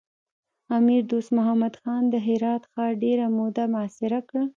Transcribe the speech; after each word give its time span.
امیر 0.77 1.01
دوست 1.11 1.31
محمد 1.37 1.73
خان 1.83 2.03
د 2.09 2.15
هرات 2.27 2.63
ښار 2.71 2.91
ډېره 3.03 3.25
موده 3.37 3.63
محاصره 3.73 4.19
کړ. 4.29 4.41